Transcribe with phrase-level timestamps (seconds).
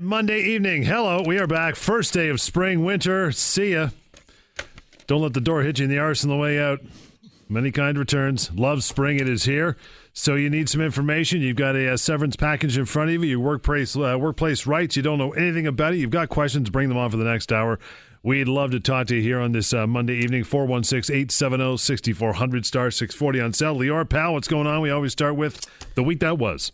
[0.00, 0.84] Monday evening.
[0.84, 1.74] Hello, we are back.
[1.74, 3.32] First day of spring, winter.
[3.32, 3.88] See ya.
[5.08, 6.80] Don't let the door hit you in the arse on the way out.
[7.48, 8.50] Many kind returns.
[8.52, 9.18] Love spring.
[9.18, 9.76] It is here.
[10.12, 11.40] So you need some information.
[11.40, 13.30] You've got a, a severance package in front of you.
[13.30, 14.96] Your workplace uh, workplace rights.
[14.96, 15.98] You don't know anything about it.
[15.98, 16.70] You've got questions.
[16.70, 17.80] Bring them on for the next hour.
[18.22, 20.44] We'd love to talk to you here on this uh, Monday evening.
[20.44, 23.76] 416 870 6400 star 640 on cell.
[23.76, 24.80] Lior, pal, what's going on?
[24.80, 26.70] We always start with the week that was.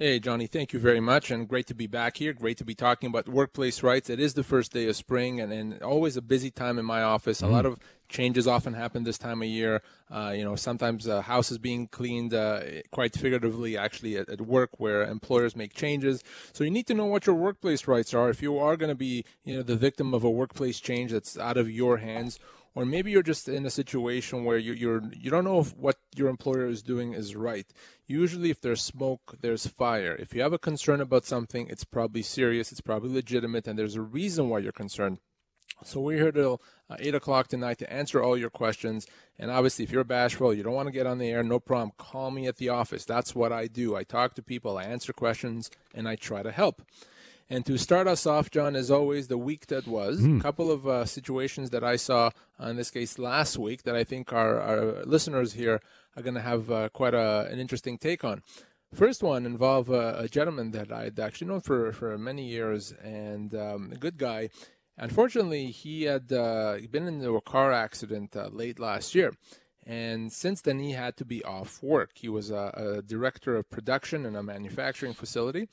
[0.00, 2.32] Hey, Johnny, thank you very much, and great to be back here.
[2.32, 4.08] Great to be talking about workplace rights.
[4.08, 7.02] It is the first day of spring, and, and always a busy time in my
[7.02, 7.40] office.
[7.40, 7.48] Mm.
[7.48, 9.82] A lot of changes often happen this time of year.
[10.08, 12.60] Uh, you know, sometimes a house is being cleaned uh,
[12.92, 16.22] quite figuratively, actually, at, at, work where employers make changes.
[16.52, 18.94] So you need to know what your workplace rights are if you are going to
[18.94, 22.38] be, you know, the victim of a workplace change that's out of your hands
[22.78, 25.96] or maybe you're just in a situation where you, you're you don't know if what
[26.14, 27.66] your employer is doing is right.
[28.06, 30.14] Usually, if there's smoke, there's fire.
[30.14, 33.96] If you have a concern about something, it's probably serious, it's probably legitimate, and there's
[33.96, 35.18] a reason why you're concerned.
[35.82, 39.08] So we're here till uh, 8 o'clock tonight to answer all your questions.
[39.40, 41.90] And obviously, if you're bashful, you don't want to get on the air, no problem.
[41.98, 43.04] Call me at the office.
[43.04, 43.96] That's what I do.
[43.96, 46.82] I talk to people, I answer questions, and I try to help.
[47.50, 50.38] And to start us off, John, as always, the week that was, mm.
[50.38, 52.30] a couple of uh, situations that I saw,
[52.62, 55.80] uh, in this case last week, that I think our, our listeners here
[56.14, 58.42] are going to have uh, quite a, an interesting take on.
[58.92, 63.54] First one involved uh, a gentleman that I'd actually known for, for many years and
[63.54, 64.50] um, a good guy.
[64.98, 69.32] Unfortunately, he had uh, been into a car accident uh, late last year.
[69.86, 72.10] And since then, he had to be off work.
[72.14, 75.68] He was a, a director of production in a manufacturing facility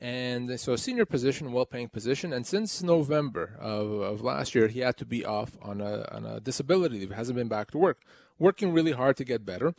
[0.00, 2.32] and so a senior position, well-paying position.
[2.32, 6.24] And since November of, of last year, he had to be off on a, on
[6.24, 7.10] a disability leave.
[7.10, 7.98] Hasn't been back to work,
[8.38, 9.74] working really hard to get better.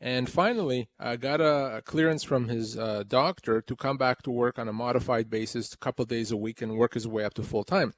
[0.00, 4.30] And finally, uh, got a, a, clearance from his uh, doctor to come back to
[4.30, 7.32] work on a modified basis, a couple days a week, and work his way up
[7.34, 7.94] to full time.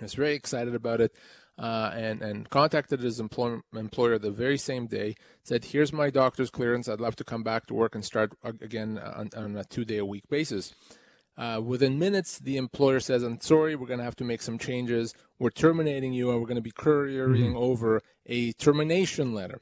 [0.00, 1.14] I was very excited about it
[1.58, 6.50] uh, and, and contacted his employ- employer the very same day, said, Here's my doctor's
[6.50, 6.88] clearance.
[6.88, 9.98] I'd love to come back to work and start again on, on a two day
[9.98, 10.74] a week basis.
[11.38, 14.58] Uh, within minutes, the employer says, I'm sorry, we're going to have to make some
[14.58, 15.14] changes.
[15.38, 17.56] We're terminating you, and we're going to be couriering mm-hmm.
[17.56, 19.60] over a termination letter.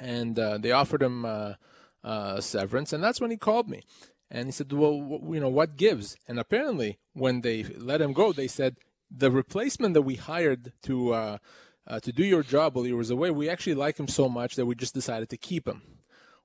[0.00, 1.54] And uh, they offered him uh,
[2.02, 3.82] uh, severance, and that's when he called me.
[4.30, 6.16] And he said, Well, w- you know, what gives?
[6.26, 8.76] And apparently, when they let him go, they said,
[9.10, 11.38] the replacement that we hired to uh,
[11.86, 14.56] uh, to do your job while you was away, we actually like him so much
[14.56, 15.82] that we just decided to keep him.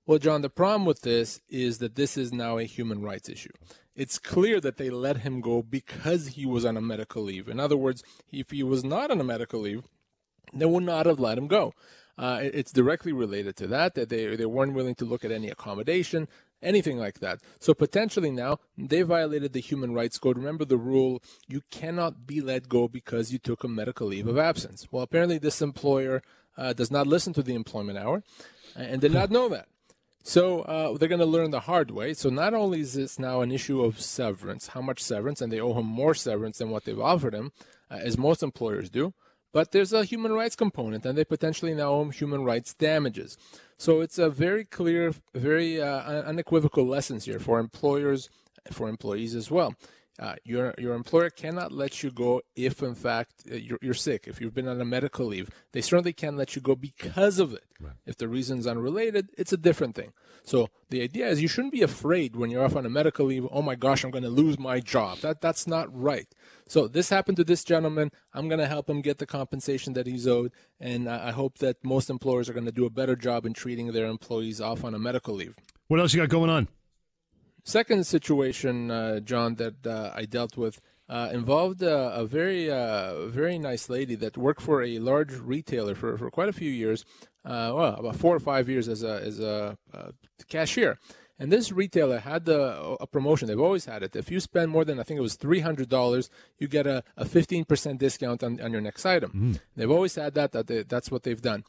[0.05, 3.51] Well, John, the problem with this is that this is now a human rights issue.
[3.95, 7.47] It's clear that they let him go because he was on a medical leave.
[7.47, 9.83] In other words, if he was not on a medical leave,
[10.53, 11.73] they would not have let him go.
[12.17, 15.49] Uh, it's directly related to that that they they weren't willing to look at any
[15.49, 16.27] accommodation
[16.63, 17.39] anything like that.
[17.59, 20.37] So potentially now they violated the human rights code.
[20.37, 24.37] Remember the rule you cannot be let go because you took a medical leave of
[24.37, 24.87] absence.
[24.91, 26.21] Well, apparently this employer
[26.57, 28.23] uh, does not listen to the employment hour
[28.75, 29.67] and did not know that.
[30.23, 32.13] So uh, they're going to learn the hard way.
[32.13, 35.59] So not only is this now an issue of severance, how much severance, and they
[35.59, 37.51] owe him more severance than what they've offered him,
[37.91, 39.13] uh, as most employers do,
[39.53, 43.37] but there's a human rights component, and they potentially now owe human rights damages.
[43.77, 48.29] So it's a very clear, very uh, unequivocal lessons here for employers,
[48.71, 49.75] for employees as well.
[50.19, 54.25] Uh, your your employer cannot let you go if, in fact, uh, you're, you're, sick.
[54.27, 57.51] If you've been on a medical leave, they certainly can't let you go because of
[57.51, 57.63] it.
[57.79, 57.95] Right.
[58.05, 60.13] If the reason's unrelated, it's a different thing.
[60.43, 63.47] So the idea is you shouldn't be afraid when you're off on a medical leave.
[63.51, 65.19] Oh my gosh, I'm going to lose my job.
[65.19, 66.27] That that's not right.
[66.67, 68.11] So this happened to this gentleman.
[68.35, 71.83] I'm going to help him get the compensation that he's owed, and I hope that
[71.83, 74.93] most employers are going to do a better job in treating their employees off on
[74.93, 75.55] a medical leave.
[75.87, 76.67] What else you got going on?
[77.63, 83.57] Second situation, uh, John, that uh, I dealt with uh, involved a very, uh, very
[83.57, 87.05] nice lady that worked for a large retailer for, for quite a few years,
[87.45, 90.11] uh, well, about four or five years as a as a uh,
[90.47, 90.97] cashier.
[91.39, 93.47] And this retailer had the, a promotion.
[93.47, 94.15] They've always had it.
[94.15, 96.29] If you spend more than, I think it was $300,
[96.59, 99.31] you get a, a 15% discount on, on your next item.
[99.31, 99.59] Mm.
[99.75, 100.51] They've always had that.
[100.51, 101.65] that they, that's what they've done.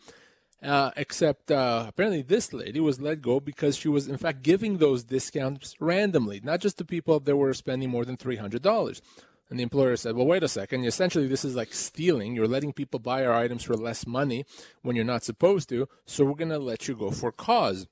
[0.64, 4.78] Uh, except uh, apparently this lady was let go because she was in fact giving
[4.78, 9.02] those discounts randomly, not just to people that were spending more than three hundred dollars.
[9.50, 10.84] And the employer said, "Well, wait a second.
[10.86, 12.34] Essentially, this is like stealing.
[12.34, 14.46] You're letting people buy our items for less money
[14.80, 15.86] when you're not supposed to.
[16.06, 17.86] So we're gonna let you go for cause."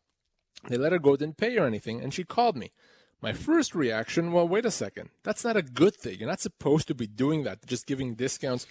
[0.69, 2.73] They let her go, didn't pay her anything, and she called me.
[3.21, 5.11] My first reaction, well, wait a second.
[5.25, 6.19] That's not a good thing.
[6.19, 8.67] You're not supposed to be doing that, just giving discounts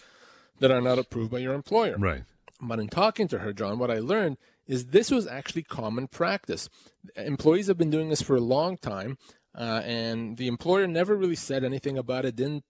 [0.59, 1.97] that are not approved by your employer.
[1.97, 2.24] Right.
[2.61, 4.37] But in talking to her, John, what I learned
[4.67, 6.69] is this was actually common practice.
[7.15, 9.17] Employees have been doing this for a long time.
[9.55, 12.63] uh, and the employer never really said anything about it, didn't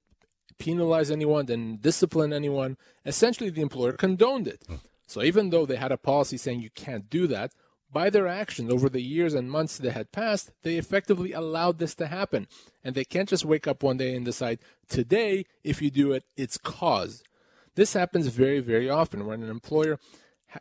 [0.58, 2.78] penalize anyone, didn't discipline anyone.
[3.06, 4.64] Essentially, the employer condoned it.
[5.08, 7.52] So even though they had a policy saying you can't do that,
[7.92, 11.94] by their actions over the years and months that had passed, they effectively allowed this
[11.96, 12.48] to happen.
[12.84, 16.24] And they can't just wake up one day and decide, today, if you do it,
[16.38, 17.22] it's cause.
[17.76, 19.98] This happens very, very often when an employer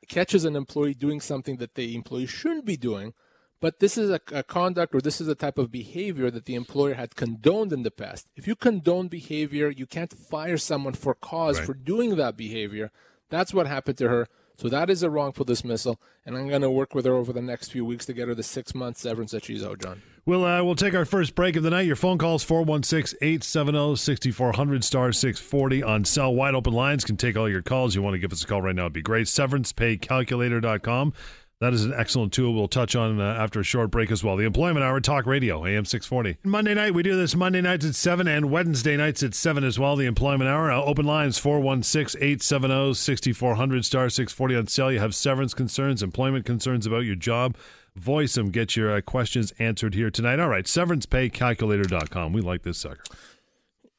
[0.09, 3.13] catches an employee doing something that the employee shouldn't be doing,
[3.61, 6.55] but this is a, a, conduct or this is a type of behavior that the
[6.55, 8.29] employer had condoned in the past.
[8.37, 11.67] If you condone behavior, you can't fire someone for cause right.
[11.67, 12.91] for doing that behavior.
[13.29, 14.29] That's what happened to her.
[14.61, 17.41] So that is a wrongful dismissal, and I'm going to work with her over the
[17.41, 20.03] next few weeks to get her the six month severance that she's owed, John.
[20.27, 21.87] We'll, uh, we'll take our first break of the night.
[21.87, 27.05] Your phone calls 416 870 6400 star 640 on cell wide open lines.
[27.05, 27.95] Can take all your calls.
[27.95, 29.29] You want to give us a call right now, it'd be great.
[29.29, 31.15] SeverancePayCalculator.com.
[31.61, 34.35] That is an excellent tool we'll touch on uh, after a short break as well.
[34.35, 36.39] The Employment Hour Talk Radio, AM 640.
[36.43, 39.79] Monday night, we do this Monday nights at 7 and Wednesday nights at 7 as
[39.79, 39.95] well.
[39.95, 40.73] The Employment Hour.
[40.73, 44.91] Uh, open lines 416 870 6400 star 640 on sale.
[44.91, 47.55] You have severance concerns, employment concerns about your job.
[47.95, 48.49] Voice them.
[48.51, 50.41] Get your uh, questions answered here tonight.
[50.41, 52.33] All right, severancepaycalculator.com.
[52.33, 53.03] We like this sucker.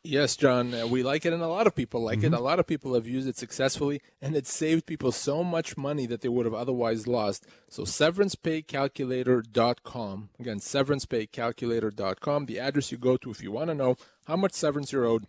[0.04, 2.34] Yes, John, uh, we like it, and a lot of people like mm-hmm.
[2.34, 2.40] it.
[2.40, 6.08] A lot of people have used it successfully, and it saved people so much money
[6.08, 7.46] that they would have otherwise lost.
[7.70, 10.30] So, severancepaycalculator.com.
[10.40, 13.96] Again, severancepaycalculator.com, the address you go to if you want to know
[14.26, 15.28] how much severance you're owed.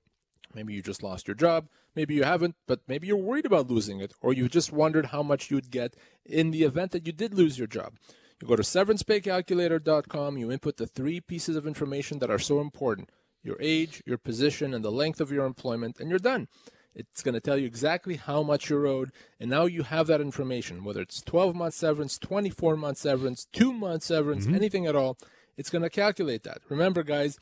[0.55, 4.01] Maybe you just lost your job, maybe you haven't, but maybe you're worried about losing
[4.01, 7.35] it, or you just wondered how much you'd get in the event that you did
[7.35, 7.99] lose your job.
[8.41, 13.11] You go to severancepaycalculator.com, you input the three pieces of information that are so important
[13.43, 16.49] your age, your position, and the length of your employment, and you're done.
[16.95, 20.21] It's going to tell you exactly how much you're owed, and now you have that
[20.21, 24.55] information, whether it's 12 month severance, 24 month severance, two month severance, mm-hmm.
[24.55, 25.17] anything at all.
[25.57, 26.59] It's going to calculate that.
[26.69, 27.39] Remember, guys,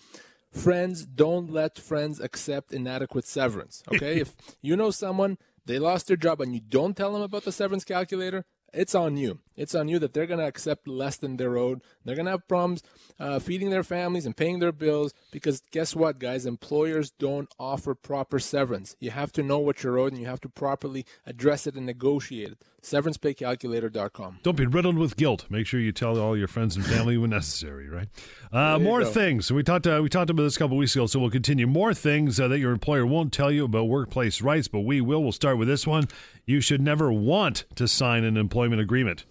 [0.52, 3.82] friends don't let friends accept inadequate severance.
[3.92, 5.36] Okay, if you know someone
[5.66, 9.16] they lost their job and you don't tell them about the severance calculator, it's on
[9.16, 9.38] you.
[9.56, 11.82] It's on you that they're going to accept less than they're owed.
[12.04, 12.82] They're going to have problems
[13.18, 16.46] uh, feeding their families and paying their bills because guess what, guys?
[16.46, 18.96] Employers don't offer proper severance.
[19.00, 21.84] You have to know what you're owed and you have to properly address it and
[21.84, 22.64] negotiate it.
[22.82, 24.38] SeverancePayCalculator.com.
[24.42, 25.46] Don't be riddled with guilt.
[25.50, 28.08] Make sure you tell all your friends and family when necessary, right?
[28.52, 29.10] Uh, more go.
[29.10, 29.52] things.
[29.52, 31.66] We talked, uh, we talked about this a couple weeks ago, so we'll continue.
[31.66, 35.22] More things uh, that your employer won't tell you about workplace rights, but we will.
[35.22, 36.08] We'll start with this one.
[36.46, 39.24] You should never want to sign an employment agreement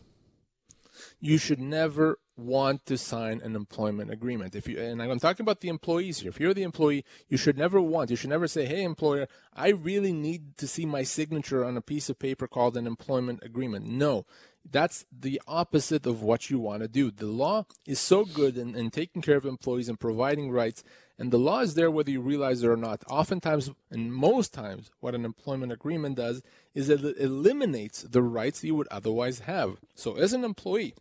[1.19, 4.55] you should never want to sign an employment agreement.
[4.55, 6.29] If you and I'm talking about the employees here.
[6.29, 8.09] If you're the employee, you should never want.
[8.09, 11.81] You should never say, "Hey, employer, I really need to see my signature on a
[11.81, 14.25] piece of paper called an employment agreement." No.
[14.69, 17.11] That's the opposite of what you want to do.
[17.11, 20.83] The law is so good in, in taking care of employees and providing rights,
[21.17, 23.03] and the law is there whether you realize it or not.
[23.09, 26.41] Oftentimes, and most times, what an employment agreement does
[26.73, 29.77] is it eliminates the rights you would otherwise have.
[29.95, 30.93] So, as an employee,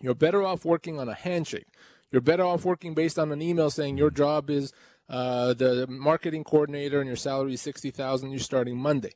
[0.00, 1.66] you're better off working on a handshake.
[2.10, 4.72] You're better off working based on an email saying your job is
[5.08, 9.12] uh, the marketing coordinator and your salary is 60000 you're starting Monday.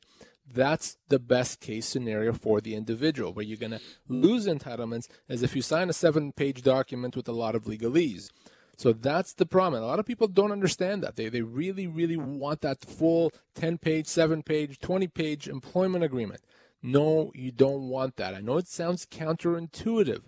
[0.51, 5.43] That's the best case scenario for the individual, where you're going to lose entitlements as
[5.43, 8.29] if you sign a seven page document with a lot of legalese.
[8.77, 9.81] So that's the problem.
[9.83, 11.15] A lot of people don't understand that.
[11.15, 16.41] They, they really, really want that full 10 page, 7 page, 20 page employment agreement.
[16.81, 18.35] No, you don't want that.
[18.35, 20.21] I know it sounds counterintuitive,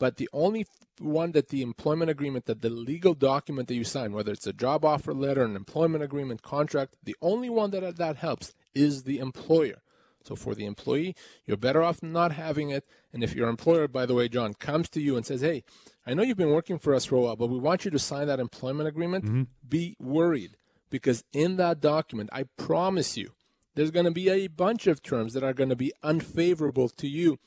[0.00, 0.66] but the only
[0.98, 4.52] one that the employment agreement, that the legal document that you sign, whether it's a
[4.52, 9.18] job offer letter, an employment agreement, contract, the only one that that helps is the
[9.18, 9.82] employer.
[10.24, 11.14] So for the employee,
[11.46, 12.84] you're better off not having it.
[13.12, 15.64] And if your employer, by the way, John, comes to you and says, "Hey,
[16.06, 17.98] I know you've been working for us for a while, but we want you to
[17.98, 19.42] sign that employment agreement," mm-hmm.
[19.66, 20.56] be worried
[20.88, 23.32] because in that document, I promise you,
[23.74, 27.06] there's going to be a bunch of terms that are going to be unfavorable to
[27.06, 27.38] you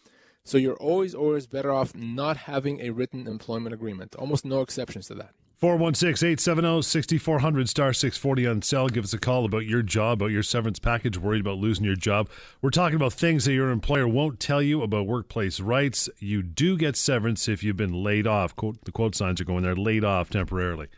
[0.46, 4.16] so you're always, always better off not having a written employment agreement.
[4.16, 5.32] Almost no exceptions to that.
[5.64, 8.90] 416 870 6400 star 640 on cell.
[8.90, 11.96] Give us a call about your job, about your severance package, worried about losing your
[11.96, 12.30] job.
[12.62, 16.10] We're talking about things that your employer won't tell you about workplace rights.
[16.20, 18.54] You do get severance if you've been laid off.
[18.58, 20.90] Quote, the quote signs are going there laid off temporarily.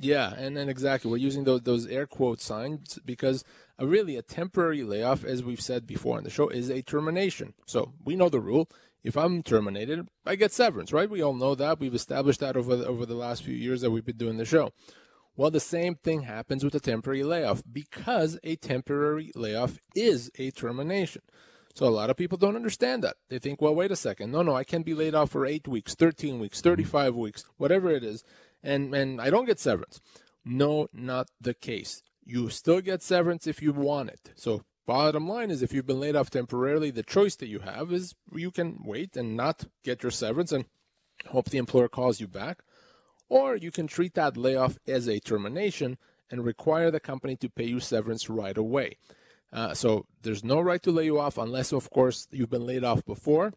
[0.00, 1.08] Yeah, and then exactly.
[1.08, 3.44] We're using those, those air quote signs because
[3.82, 7.52] a really a temporary layoff, as we've said before on the show, is a termination.
[7.66, 8.68] So we know the rule.
[9.02, 11.10] If I'm terminated, I get severance, right?
[11.10, 11.80] We all know that.
[11.80, 14.44] We've established that over the, over the last few years that we've been doing the
[14.44, 14.70] show.
[15.34, 20.52] Well, the same thing happens with a temporary layoff because a temporary layoff is a
[20.52, 21.22] termination.
[21.74, 23.16] So a lot of people don't understand that.
[23.30, 24.30] They think, well, wait a second.
[24.30, 26.68] No, no, I can be laid off for eight weeks, 13 weeks, mm-hmm.
[26.68, 28.22] 35 weeks, whatever it is.
[28.62, 30.00] and, and I don't get severance.
[30.44, 32.04] No, not the case.
[32.24, 34.32] You still get severance if you want it.
[34.34, 37.92] So bottom line is if you've been laid off temporarily, the choice that you have
[37.92, 40.66] is you can wait and not get your severance and
[41.28, 42.62] hope the employer calls you back.
[43.28, 45.96] Or you can treat that layoff as a termination
[46.30, 48.96] and require the company to pay you severance right away.
[49.52, 52.84] Uh, so there's no right to lay you off unless, of course, you've been laid
[52.84, 53.52] off before.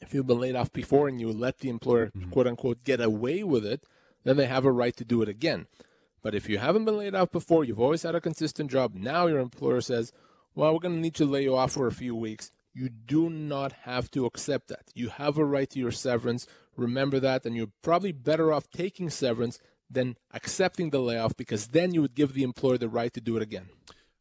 [0.00, 2.30] If you've been laid off before and you let the employer, mm-hmm.
[2.30, 3.84] quote unquote, get away with it,
[4.24, 5.66] then they have a right to do it again.
[6.22, 9.26] But if you haven't been laid off before, you've always had a consistent job, now
[9.26, 10.12] your employer says,
[10.54, 12.52] well, we're going to need to lay you off for a few weeks.
[12.74, 14.90] You do not have to accept that.
[14.94, 16.46] You have a right to your severance.
[16.76, 19.58] Remember that, and you're probably better off taking severance
[19.90, 23.36] than accepting the layoff because then you would give the employer the right to do
[23.36, 23.68] it again.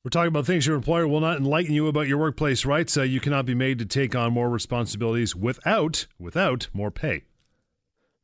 [0.03, 2.98] We're talking about things your employer will not enlighten you about your workplace rights.
[2.98, 7.24] Uh, you cannot be made to take on more responsibilities without without more pay.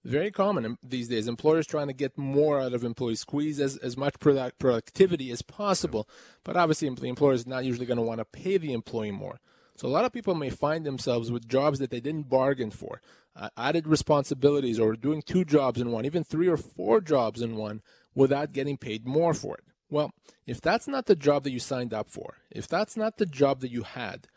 [0.07, 1.27] Very common these days.
[1.27, 5.41] Employers trying to get more out of employees, squeeze as, as much product, productivity as
[5.41, 6.07] possible.
[6.45, 9.41] But obviously, the employer is not usually going to want to pay the employee more.
[9.75, 13.01] So a lot of people may find themselves with jobs that they didn't bargain for,
[13.35, 17.57] uh, added responsibilities, or doing two jobs in one, even three or four jobs in
[17.57, 17.81] one,
[18.15, 19.65] without getting paid more for it.
[19.89, 20.13] Well,
[20.45, 23.59] if that's not the job that you signed up for, if that's not the job
[23.59, 24.27] that you had,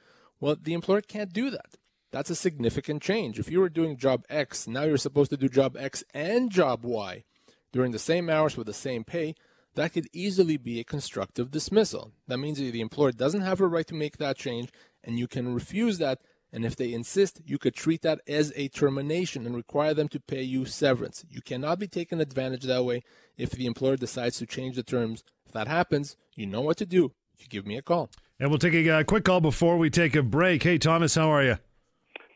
[0.40, 1.76] well, the employer can't do that.
[2.10, 3.38] That's a significant change.
[3.38, 6.84] If you were doing job X, now you're supposed to do job X and job
[6.84, 7.24] Y
[7.72, 9.34] during the same hours with the same pay.
[9.76, 12.12] That could easily be a constructive dismissal.
[12.26, 14.70] That means that the employer doesn't have a right to make that change,
[15.04, 16.20] and you can refuse that.
[16.52, 20.18] And if they insist, you could treat that as a termination and require them to
[20.18, 21.24] pay you severance.
[21.30, 23.02] You cannot be taken advantage that way
[23.38, 26.86] if the employer decides to change the terms if that happens, you know what to
[26.86, 27.12] do.
[27.38, 28.10] You give me a call.
[28.38, 30.62] And we'll take a uh, quick call before we take a break.
[30.62, 31.58] Hey, Thomas, how are you?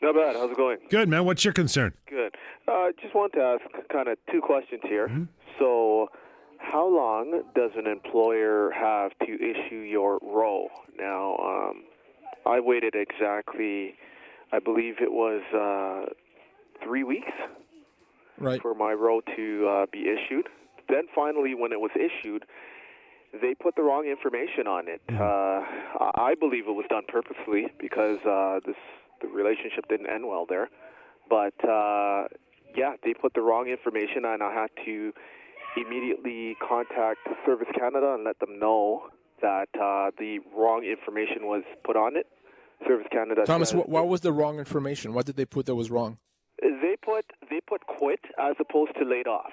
[0.04, 0.36] Not bad.
[0.36, 0.76] How's it going?
[0.90, 1.24] Good, man.
[1.24, 1.94] What's your concern?
[2.10, 2.34] Good.
[2.68, 5.08] Uh, just want to ask kind of two questions here.
[5.08, 5.24] Mm-hmm.
[5.58, 6.08] So,
[6.58, 10.68] how long does an employer have to issue your ROE?
[10.98, 11.84] Now, um,
[12.44, 13.94] I waited exactly,
[14.52, 16.12] I believe it was uh,
[16.84, 17.32] three weeks
[18.38, 18.60] right.
[18.60, 20.48] for my ROE to uh, be issued.
[20.86, 22.44] Then finally, when it was issued,
[23.40, 25.00] they put the wrong information on it.
[25.08, 25.22] Mm-hmm.
[25.22, 28.76] Uh, I believe it was done purposely because uh, this
[29.24, 30.68] the relationship didn't end well there.
[31.28, 32.24] But uh,
[32.76, 35.12] yeah, they put the wrong information, and I had to
[35.76, 39.08] immediately contact Service Canada and let them know
[39.42, 42.26] that uh, the wrong information was put on it.
[42.86, 43.44] Service Canada.
[43.46, 45.14] Thomas, what, what was the wrong information?
[45.14, 46.18] What did they put that was wrong?
[46.60, 49.52] They put they put quit as opposed to laid off.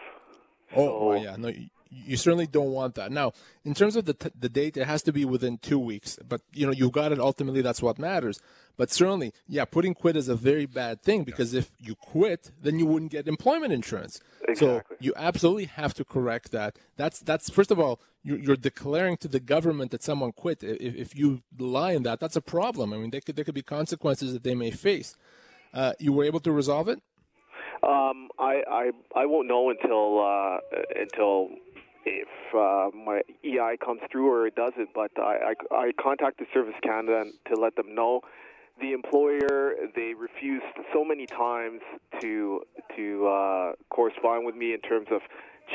[0.75, 1.51] Oh, so, oh yeah, no,
[1.91, 3.11] you certainly don't want that.
[3.11, 3.33] Now,
[3.65, 6.17] in terms of the t- the date, it has to be within two weeks.
[6.27, 7.19] But you know, you got it.
[7.19, 8.39] Ultimately, that's what matters.
[8.77, 12.79] But certainly, yeah, putting quit is a very bad thing because if you quit, then
[12.79, 14.21] you wouldn't get employment insurance.
[14.47, 14.95] Exactly.
[14.97, 16.77] So you absolutely have to correct that.
[16.95, 20.63] That's that's first of all, you're, you're declaring to the government that someone quit.
[20.63, 22.93] If, if you lie in that, that's a problem.
[22.93, 25.17] I mean, there could there could be consequences that they may face.
[25.73, 27.01] Uh, you were able to resolve it.
[27.83, 30.57] Um, I, I I won't know until uh,
[30.99, 31.49] until
[32.05, 34.89] if uh, my EI comes through or it doesn't.
[34.93, 38.21] But I, I, I contacted Service Canada to let them know.
[38.79, 41.81] The employer they refused so many times
[42.19, 42.61] to
[42.95, 45.21] to uh, correspond with me in terms of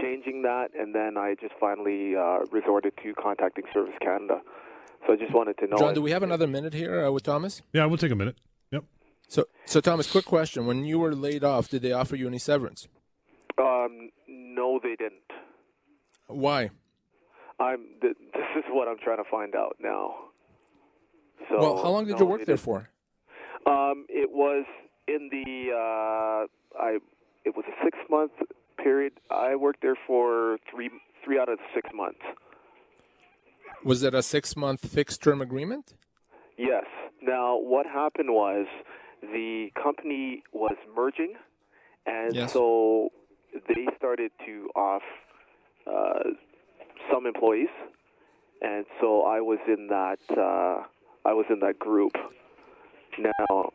[0.01, 4.41] changing that, and then I just finally uh, resorted to contacting Service Canada.
[5.07, 5.77] So I just wanted to know.
[5.77, 7.63] John, do we have another minute here uh, with Thomas?
[7.73, 8.37] Yeah, we'll take a minute.
[8.73, 8.85] Yep.
[9.29, 12.39] So, so Thomas, quick question: When you were laid off, did they offer you any
[12.39, 12.89] severance?
[13.59, 15.23] Um, no, they didn't.
[16.27, 16.71] Why?
[17.59, 17.87] I'm.
[18.01, 20.15] Th- this is what I'm trying to find out now.
[21.49, 22.89] So, well, how long did no, you work there for?
[23.67, 24.65] Um, it was
[25.09, 25.73] in the.
[25.73, 26.99] Uh, I.
[27.45, 28.33] It was a six month
[28.83, 29.13] period.
[29.31, 30.91] I worked there for three
[31.25, 32.21] three out of six months.
[33.85, 35.95] Was it a six month fixed term agreement?
[36.59, 36.85] Yes.
[37.23, 38.67] Now, what happened was
[39.23, 41.35] the company was merging,
[42.07, 42.53] and yes.
[42.53, 43.11] so
[43.69, 45.03] they started to off
[45.87, 46.31] uh,
[47.11, 47.69] some employees,
[48.63, 50.83] and so I was in that uh,
[51.29, 52.13] I was in that group.
[53.19, 53.71] Now,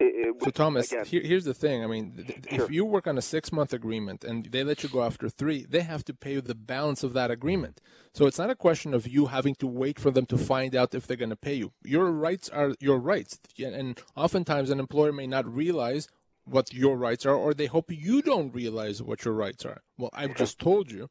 [0.00, 1.84] it, it, so Thomas, here, here's the thing.
[1.84, 2.64] I mean, th- sure.
[2.64, 5.80] if you work on a six-month agreement and they let you go after three, they
[5.80, 7.80] have to pay you the balance of that agreement.
[8.12, 10.94] So it's not a question of you having to wait for them to find out
[10.94, 11.72] if they're going to pay you.
[11.84, 16.08] Your rights are your rights, and oftentimes an employer may not realize
[16.44, 19.82] what your rights are, or they hope you don't realize what your rights are.
[19.98, 21.08] Well, I've just told you.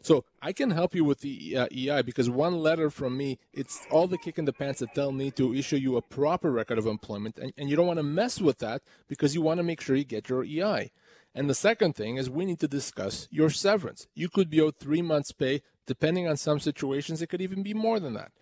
[0.00, 3.84] So I can help you with the uh, EI because one letter from me, it's
[3.90, 6.78] all the kick in the pants that tell me to issue you a proper record
[6.78, 7.38] of employment.
[7.38, 9.96] And, and you don't want to mess with that because you want to make sure
[9.96, 10.92] you get your EI.
[11.34, 14.06] And the second thing is we need to discuss your severance.
[14.14, 15.62] You could be owed three months' pay.
[15.86, 18.32] Depending on some situations, it could even be more than that.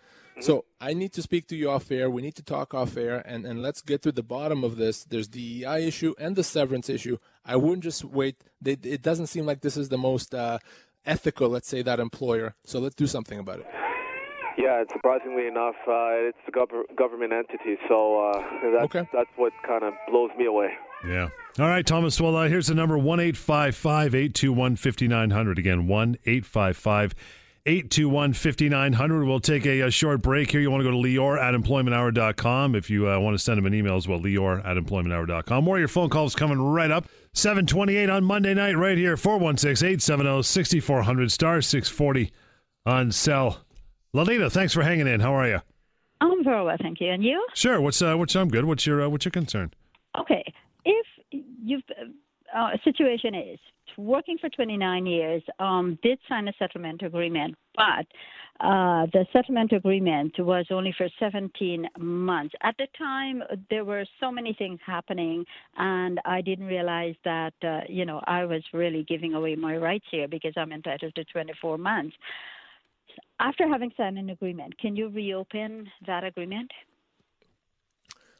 [0.41, 2.11] So I need to speak to you off air.
[2.11, 5.05] We need to talk off air, and, and let's get to the bottom of this.
[5.05, 7.19] There's the EI issue and the severance issue.
[7.45, 8.37] I wouldn't just wait.
[8.61, 10.59] They, it doesn't seem like this is the most uh,
[11.07, 12.55] ethical, let's say, that employer.
[12.65, 13.67] So let's do something about it.
[14.57, 18.41] Yeah, and surprisingly enough, uh, it's a gov- government entity, so uh,
[18.73, 19.09] that's Okay.
[19.13, 20.71] that's what kind of blows me away.
[21.07, 21.29] Yeah.
[21.59, 22.21] All right, Thomas.
[22.21, 25.59] Well, uh, here's the number one eight five five eight two one fifty nine hundred.
[25.59, 27.15] Again, one eight five five.
[27.67, 29.25] 821 5900.
[29.25, 30.61] We'll take a, a short break here.
[30.61, 33.65] You want to go to Lior at employmenthour.com if you uh, want to send him
[33.65, 34.21] an email as well.
[34.21, 35.65] Lior at employmenthour.com.
[35.65, 37.09] More of your phone calls coming right up.
[37.33, 39.17] 728 on Monday night, right here.
[39.17, 42.31] 416 870 6400 star 640
[42.85, 43.61] on cell.
[44.13, 45.21] Lalita, thanks for hanging in.
[45.21, 45.61] How are you?
[46.21, 47.11] I'm very well, thank you.
[47.11, 47.45] And you?
[47.55, 47.81] Sure.
[47.81, 48.67] What's uh, what's I'm good.
[48.67, 49.73] What's your uh, what's your concern?
[50.19, 50.45] Okay.
[50.85, 51.83] If you've
[52.55, 53.59] uh, situation is
[53.97, 58.07] working for 29 years, um, did sign a settlement agreement, but
[58.61, 62.55] uh, the settlement agreement was only for 17 months.
[62.63, 65.45] At the time, there were so many things happening,
[65.77, 70.07] and I didn't realize that uh, you know I was really giving away my rights
[70.11, 72.17] here because I'm entitled to 24 months.
[73.41, 76.71] After having signed an agreement, can you reopen that agreement?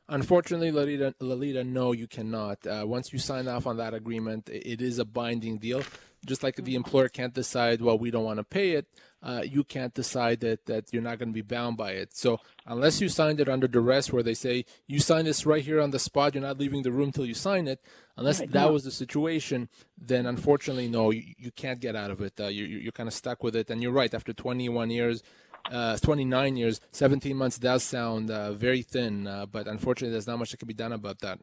[0.09, 2.67] Unfortunately, Lalita, Lalita, no, you cannot.
[2.67, 5.83] Uh, once you sign off on that agreement, it is a binding deal.
[6.27, 8.87] Just like the employer can't decide, well, we don't want to pay it,
[9.23, 12.15] uh, you can't decide that, that you're not going to be bound by it.
[12.17, 15.83] So, unless you signed it under duress, where they say, you sign this right here
[15.83, 17.81] on the spot, you're not leaving the room till you sign it,
[18.17, 18.73] unless Right, that no.
[18.73, 19.69] was the situation,
[19.99, 22.41] then unfortunately, no, you, you can't get out of it.
[22.41, 23.69] Uh, you- you're kind of stuck with it.
[23.71, 25.23] And you're right, after 21 years,
[25.71, 30.39] uh, 29 years, 17 months does sound uh, very thin, uh, but unfortunately, there's not
[30.39, 31.39] much that can be done about that.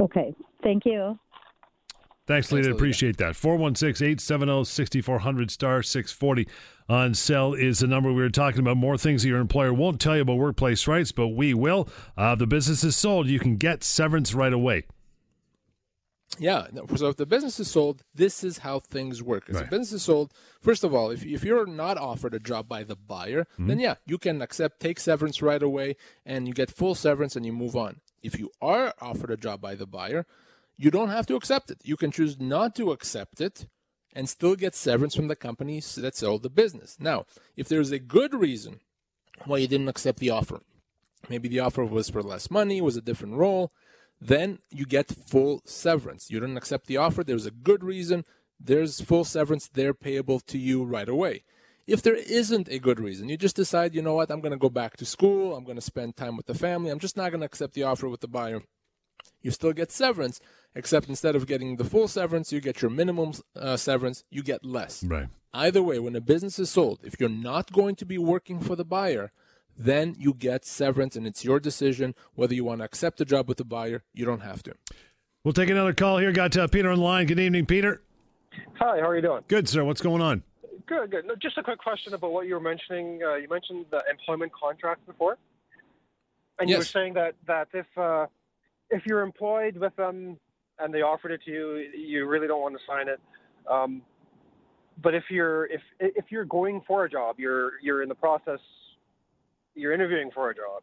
[0.00, 0.34] Okay.
[0.62, 1.18] Thank you.
[2.26, 2.68] Thanks, Lita.
[2.68, 2.74] Lita.
[2.74, 3.34] Appreciate that.
[3.34, 6.48] 416 870 6400 star 640
[6.88, 8.76] on cell is the number we were talking about.
[8.76, 11.88] More things that your employer won't tell you about workplace rights, but we will.
[12.16, 13.26] Uh, the business is sold.
[13.26, 14.84] You can get severance right away.
[16.38, 16.66] Yeah.
[16.96, 19.44] So if the business is sold, this is how things work.
[19.48, 19.64] If Right.
[19.64, 22.84] the business is sold, first of all, if, if you're not offered a job by
[22.84, 23.66] the buyer, hmm.
[23.68, 27.44] then yeah, you can accept, take severance right away, and you get full severance and
[27.44, 28.00] you move on.
[28.22, 30.26] If you are offered a job by the buyer,
[30.76, 31.78] you don't have to accept it.
[31.84, 33.66] You can choose not to accept it
[34.14, 36.96] and still get severance from the company that sold the business.
[36.98, 37.24] Now,
[37.56, 38.80] if there's a good reason
[39.44, 40.60] why you didn't accept the offer,
[41.28, 43.72] maybe the offer was for less money, was a different role,
[44.24, 46.30] then you get full severance.
[46.30, 48.24] You didn't accept the offer, there's a good reason,
[48.60, 51.42] there's full severance they're payable to you right away.
[51.88, 54.58] If there isn't a good reason, you just decide, you know what, I'm going to
[54.58, 57.30] go back to school, I'm going to spend time with the family, I'm just not
[57.30, 58.62] going to accept the offer with the buyer.
[59.40, 60.40] You still get severance,
[60.74, 64.64] except instead of getting the full severance, you get your minimum uh, severance, you get
[64.64, 65.02] less.
[65.02, 65.28] Right.
[65.52, 68.76] Either way, when a business is sold, if you're not going to be working for
[68.76, 69.32] the buyer,
[69.76, 73.48] then you get severance and it's your decision whether you want to accept the job
[73.48, 74.04] with the buyer.
[74.12, 74.74] You don't have to.
[75.44, 76.32] We'll take another call here.
[76.32, 77.26] Got uh, Peter on the line.
[77.26, 78.02] Good evening, Peter.
[78.78, 79.42] Hi, how are you doing?
[79.48, 79.84] Good, sir.
[79.84, 80.42] What's going on?
[80.86, 81.26] Good, good.
[81.26, 83.20] No, just a quick question about what you were mentioning.
[83.22, 85.38] Uh, you mentioned the employment contract before,
[86.58, 88.26] and you were saying that that if uh,
[88.90, 90.38] if you're employed with them
[90.78, 93.20] and they offered it to you, you really don't want to sign it.
[93.70, 94.02] Um,
[95.02, 98.60] but if you're if if you're going for a job, you're you're in the process,
[99.74, 100.82] you're interviewing for a job,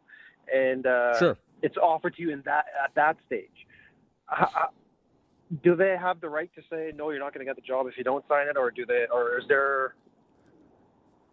[0.52, 1.38] and uh, Sure.
[1.62, 3.48] it's offered to you in that at that stage.
[5.62, 7.10] Do they have the right to say no?
[7.10, 9.06] You're not going to get the job if you don't sign it, or do they?
[9.12, 9.94] Or is there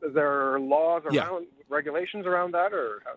[0.01, 1.63] is there laws around Yeah.
[1.69, 3.13] regulations around that, or how?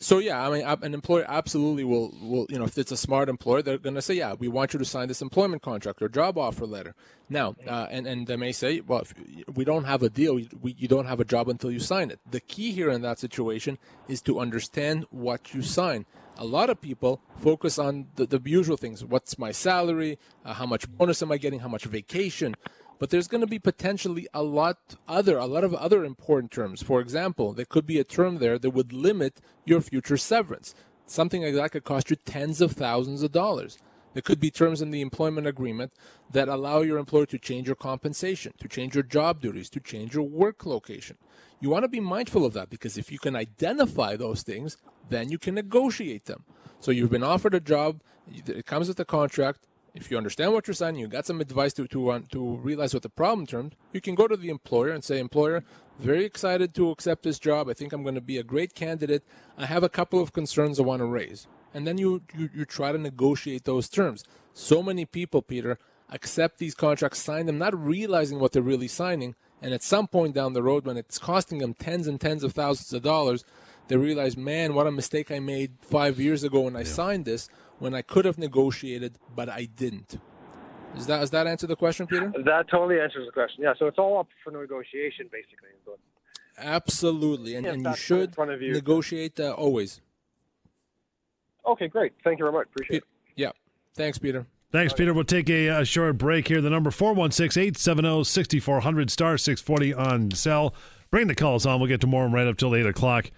[0.00, 3.28] So yeah, I mean, an employer absolutely will will you know if it's a smart
[3.28, 6.08] employer, they're going to say, yeah, we want you to sign this employment contract or
[6.08, 6.94] job offer letter.
[7.28, 9.12] Now, uh, and and they may say, well, if
[9.52, 12.12] we don't have a deal, we, we, you don't have a job until you sign
[12.12, 12.20] it.
[12.30, 16.06] The key here in that situation is to understand what you sign.
[16.36, 20.66] A lot of people focus on the, the usual things: what's my salary, uh, how
[20.66, 22.54] much bonus am I getting, how much vacation
[22.98, 26.82] but there's going to be potentially a lot other a lot of other important terms.
[26.82, 30.74] For example there could be a term there that would limit your future severance.
[31.06, 33.78] Something like that could cost you tens of thousands of dollars.
[34.14, 35.92] There could be terms in the employment agreement
[36.30, 40.14] that allow your employer to change your compensation to change your job duties to change
[40.14, 41.16] your work location.
[41.60, 44.76] You want to be mindful of that because if you can identify those things
[45.08, 46.44] then you can negotiate them.
[46.80, 48.00] So you've been offered a job
[48.46, 49.66] it comes with a contract
[49.98, 52.94] if you understand what you're signing, you got some advice to to uh, to realize
[52.94, 53.72] what the problem terms.
[53.92, 55.64] You can go to the employer and say, "Employer,
[55.98, 57.68] very excited to accept this job.
[57.68, 59.24] I think I'm going to be a great candidate.
[59.56, 62.64] I have a couple of concerns I want to raise." And then you, you you
[62.64, 64.24] try to negotiate those terms.
[64.54, 65.78] So many people, Peter,
[66.10, 69.34] accept these contracts, sign them, not realizing what they're really signing.
[69.60, 72.52] And at some point down the road, when it's costing them tens and tens of
[72.52, 73.44] thousands of dollars,
[73.88, 77.48] they realize, man, what a mistake I made five years ago when I signed this,
[77.78, 80.18] when I could have negotiated, but I didn't.
[80.96, 82.32] Is that does that answer the question, Peter?
[82.44, 83.62] That totally answers the question.
[83.62, 85.68] Yeah, so it's all up for negotiation, basically.
[86.60, 88.72] Absolutely, and, Yeah, and you that's right in should front of you.
[88.72, 90.00] negotiate uh, always.
[91.66, 92.12] okay, great.
[92.24, 92.66] Thank you very much.
[92.74, 93.04] Appreciate it.
[93.36, 93.52] Yeah.
[93.94, 94.46] Thanks, Peter.
[94.72, 95.14] Thanks, Peter.
[95.14, 96.60] We'll take a, a short break here.
[96.60, 100.74] The number 416 870 6400 star 640 on cell.
[101.10, 101.78] Bring the calls on.
[101.80, 103.30] We'll get to more right up till 8 o'clock.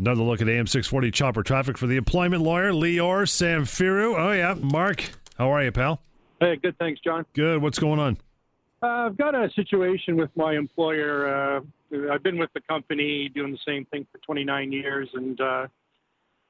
[0.00, 4.14] Another look at AM 640 chopper traffic for the employment lawyer, Lior Samfiru.
[4.16, 4.54] Oh, yeah.
[4.54, 6.00] Mark, how are you, pal?
[6.40, 6.74] Hey, good.
[6.78, 7.26] Thanks, John.
[7.34, 7.60] Good.
[7.60, 8.16] What's going on?
[8.82, 11.60] Uh, I've got a situation with my employer.
[11.92, 15.66] Uh, I've been with the company doing the same thing for 29 years, and uh,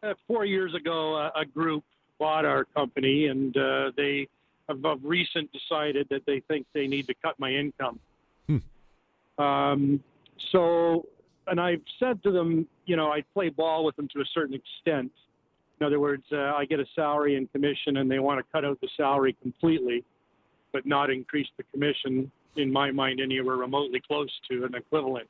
[0.04, 1.82] uh, four years ago, a, a group
[2.20, 4.28] bought our company, and uh, they
[4.68, 7.98] have of recent decided that they think they need to cut my income.
[9.38, 10.04] Um,
[10.52, 11.06] so,
[11.46, 14.55] and I've said to them, you know, I play ball with them to a certain
[14.55, 15.12] extent.
[15.81, 18.64] In other words, uh, I get a salary and commission, and they want to cut
[18.64, 20.05] out the salary completely,
[20.72, 22.31] but not increase the commission.
[22.57, 25.29] In my mind, anywhere remotely close to an equivalent,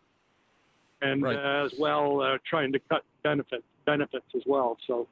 [1.02, 1.36] and Right.
[1.36, 4.78] uh, as well uh, trying to cut benefits benefits as well.
[4.86, 5.06] So,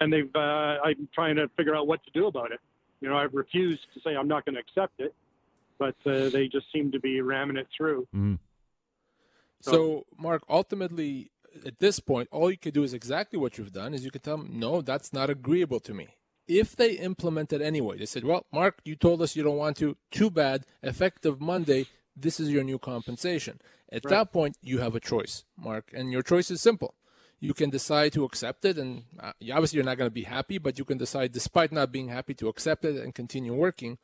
[0.00, 2.60] and they've uh, I'm trying to figure out what to do about it.
[3.00, 5.14] You know, I've refused to say I'm not going to accept it,
[5.78, 8.06] but uh, they just seem to be ramming it through.
[9.62, 11.30] So, Mark, ultimately,
[11.64, 14.22] at this point, all you could do is exactly what you've done is you could
[14.22, 16.08] tell them, no, that's not agreeable to me.
[16.48, 19.76] If they implement it anyway, they said, well, Mark, you told us you don't want
[19.78, 19.96] to.
[20.10, 20.66] Too bad.
[20.82, 23.60] Effective Monday, this is your new compensation.
[23.90, 26.94] At that point, you have a choice, Mark, and your choice is simple.
[27.40, 30.58] You can decide to accept it, and uh, obviously you're not going to be happy,
[30.58, 33.98] but you can decide, despite not being happy, to accept it and continue working.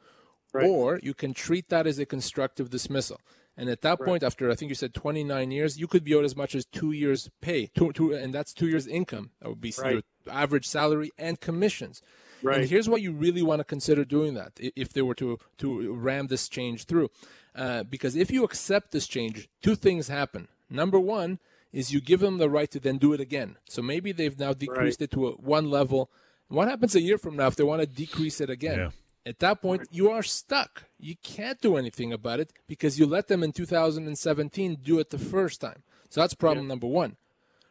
[0.66, 3.21] Or you can treat that as a constructive dismissal.
[3.57, 6.25] And at that point, after I think you said 29 years, you could be owed
[6.25, 9.31] as much as two years' pay, two, two, and that's two years' income.
[9.40, 9.94] That would be Right.
[9.94, 12.01] your average salary and commissions.
[12.40, 12.61] Right.
[12.61, 15.92] And here's why you really want to consider doing that if they were to to
[15.92, 17.11] ram this change through,
[17.57, 20.47] uh, because if you accept this change, two things happen.
[20.71, 21.40] Number one
[21.73, 23.57] is you give them the right to then do it again.
[23.68, 26.12] So maybe they've now decreased it to a one level.
[26.47, 28.79] What happens a year from now if they want to decrease it again?
[28.79, 28.90] Yeah.
[29.29, 30.85] At that point, you are stuck.
[30.99, 35.19] You can't do anything about it because you let them in 2017 do it the
[35.19, 35.83] first time.
[36.09, 37.17] So that's problem number one.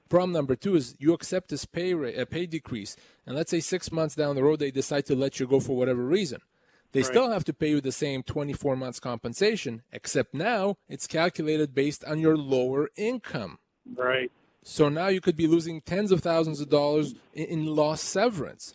[0.07, 3.59] Problem number two is you accept this pay ra- uh, pay decrease, and let's say
[3.59, 6.41] six months down the road they decide to let you go for whatever reason.
[6.91, 11.73] They still have to pay you the same 24 months compensation, except now it's calculated
[11.73, 13.57] based on your lower income.
[13.95, 14.31] Right.
[14.69, 18.73] So now you could be losing tens of thousands of dollars in, lost severance.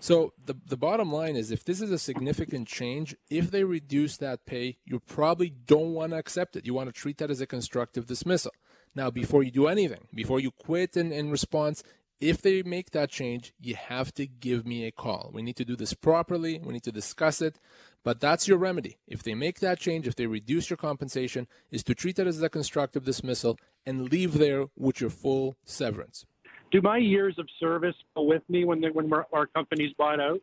[0.00, 4.16] So the the bottom line is, if this is a significant change, if they reduce
[4.16, 6.66] that pay, you probably don't want to accept it.
[6.66, 8.52] You want to treat that as a constructive dismissal.
[8.96, 11.84] Now, before you do anything, before you quit in, in response,
[12.20, 15.30] if they make that change, you have to give me a call.
[15.32, 16.58] We need to do this properly.
[16.58, 17.60] We need to discuss it.
[18.04, 18.96] But that's your remedy.
[19.06, 22.40] If they make that change, if they reduce your compensation, is to treat it as
[22.42, 26.24] a constructive dismissal and leave there with your full severance.
[26.70, 30.40] Do my years of service go with me when they, when our- company's bought out?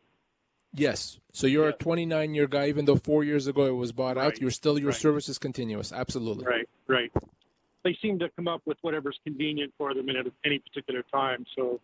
[0.74, 1.18] Yes.
[1.32, 4.32] So you're a 29 year guy, even though four years ago it was bought out.
[4.32, 4.40] Right.
[4.40, 4.96] You're still your Right.
[5.00, 5.92] service is continuous.
[5.92, 6.44] Absolutely.
[6.44, 6.68] Right.
[6.86, 7.10] Right.
[7.84, 11.46] They seem to come up with whatever's convenient for them at any particular time.
[11.56, 11.80] So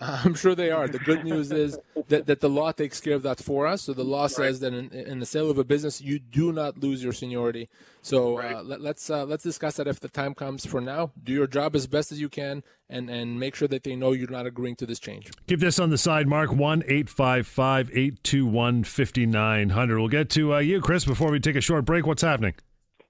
[0.24, 0.88] I'm sure they are.
[0.88, 3.82] The good news is that, that the law takes care of that for us.
[3.82, 6.78] So the law says that in, in the sale of a business, you do not
[6.78, 7.68] lose your seniority.
[8.00, 10.64] So uh, let, let's uh, let's discuss that if the time comes.
[10.64, 13.82] For now, do your job as best as you can, and and make sure that
[13.82, 15.30] they know you're not agreeing to this change.
[15.46, 16.50] Keep this on the side, Mark.
[16.50, 19.98] 1 855 821 5900.
[19.98, 22.06] We'll get to uh, you, Chris, before we take a short break.
[22.06, 22.54] What's happening?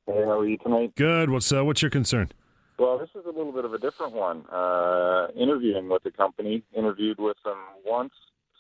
[0.07, 0.95] Hey, how are you tonight?
[0.97, 1.31] Good.
[1.31, 2.33] What's uh, what's your concern?
[2.81, 4.47] Well, this is a little bit of a different one.
[4.51, 8.15] Uh, interviewing with the company, interviewed with them once.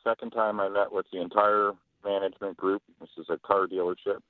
[0.04, 1.72] Second time I met with the entire
[2.04, 2.83] management group.
[3.00, 4.20] This is a car dealership,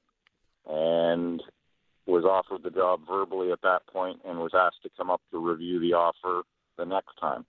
[0.68, 1.42] and
[2.06, 5.44] was offered the job verbally at that point, and was asked to come up to
[5.44, 6.42] review the offer
[6.78, 7.44] the next time.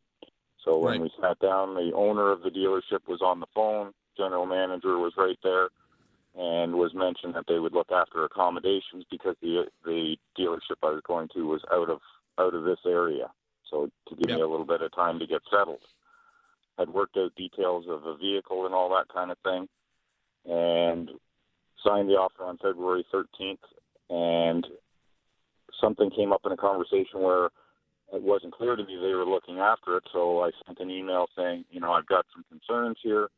[0.65, 1.01] So when Right.
[1.01, 3.93] we sat down, the owner of the dealership was on the phone.
[4.17, 5.69] General manager was right there,
[6.33, 11.03] and was mentioned that they would look after accommodations because the the dealership I was
[11.03, 12.01] going to was out of
[12.41, 13.31] out of this area.
[13.69, 15.79] So to give me a little bit of time to get settled.
[16.77, 19.67] Had worked out details of the vehicle and all that kind of thing,
[20.49, 21.09] and
[21.85, 23.57] signed the offer on February 13th.
[24.09, 24.65] And
[25.79, 27.45] something came up in a conversation where
[28.13, 30.03] it wasn't clear to me they were looking after it.
[30.11, 33.29] So I sent an email saying, you know, I've got some concerns here.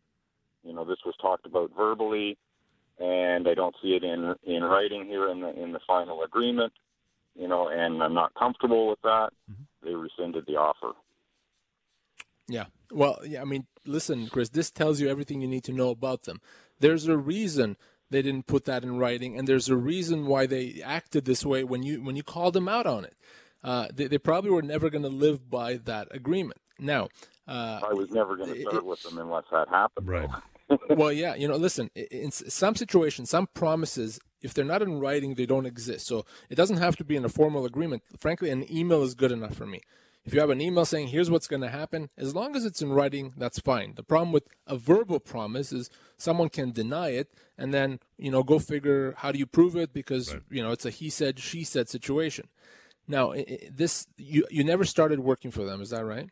[0.63, 2.37] You know, this was talked about verbally,
[2.99, 6.73] and I don't see it in in writing here in the in the final agreement.
[7.36, 9.30] You know, and I'm not comfortable with that.
[9.52, 9.88] Mm-hmm.
[9.88, 10.93] They rescinded the offer.
[12.48, 12.65] Yeah.
[12.91, 13.41] Well, yeah.
[13.41, 14.50] I mean, listen, Chris.
[14.50, 16.41] This tells you everything you need to know about them.
[16.80, 17.78] There's a reason
[18.10, 21.63] they didn't put that in writing, and there's a reason why they acted this way
[21.63, 23.15] when you when you called them out on it.
[23.63, 26.60] Uh, they, they, probably were never going to live by that agreement.
[26.80, 27.08] Now,
[27.48, 30.08] uh, I was never going to start it, with them unless that happened.
[30.08, 30.30] Right.
[30.89, 35.34] well, yeah, you know, listen, in some situations, some promises, if they're not in writing,
[35.34, 36.06] they don't exist.
[36.06, 38.03] So it doesn't have to be in a formal agreement.
[38.19, 39.82] Frankly, an email is good enough for me.
[40.25, 42.82] If you have an email saying, here's what's going to happen, as long as it's
[42.82, 43.95] in writing, that's fine.
[43.95, 48.41] The problem with a verbal promise is someone can deny it and then, you know,
[48.41, 50.43] go figure how do you prove it because, right.
[50.49, 52.47] you know, it's a he said, she said situation.
[53.06, 53.34] Now,
[53.69, 56.29] this, you, you never started working for them, is that right?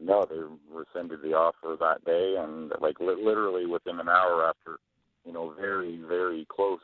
[0.00, 0.36] No, they
[0.70, 4.78] rescinded the offer that day and like li- literally within an hour after,
[5.26, 6.80] you know, very, very close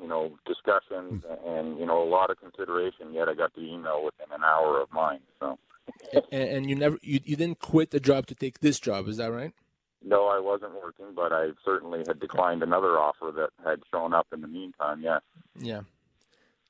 [0.00, 1.48] you know, discussions hmm.
[1.48, 4.80] and, you know, a lot of consideration, yet I got the email within an hour
[4.80, 5.20] of mine.
[5.40, 5.58] So
[6.12, 9.16] and, and, you never you, you didn't quit the job to take this job, is
[9.16, 9.52] that right?
[10.04, 14.26] No, I wasn't working, but I certainly had declined another offer that had shown up
[14.32, 15.02] in the meantime.
[15.02, 15.22] Yes.
[15.58, 15.80] Yeah.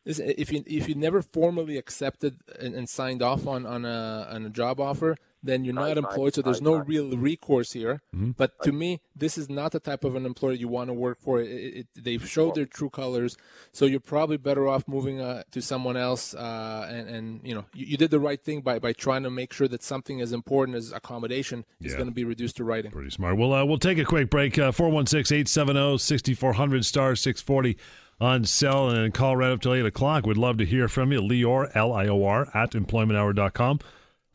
[0.05, 4.47] If you if you never formally accepted and, and signed off on on a on
[4.47, 8.03] a job offer, then you're not employed, so there's no real recourse here.
[8.15, 8.33] Mm-hmm.
[8.33, 11.19] But to me, this is not the type of an employer you want to work
[11.21, 11.41] for.
[11.41, 13.37] It, it, they've showed their true colors,
[13.73, 16.35] so you're probably better off moving uh, to someone else.
[16.35, 19.31] Uh, and, and, you know, you, you, did the right thing by, by trying to
[19.31, 22.91] make sure that something as important as accommodation is going to be reduced to writing.
[22.91, 23.37] Pretty smart.
[23.37, 24.59] Well, uh, we'll take a quick break.
[24.59, 27.79] Uh, 416 870 6400 star 640
[28.21, 30.27] on cell and call right up till 8 o'clock.
[30.27, 31.21] We'd love to hear from you.
[31.21, 33.81] Lior, L I O R, at employmenthour.com